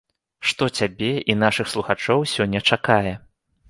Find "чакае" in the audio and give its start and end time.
2.75-3.19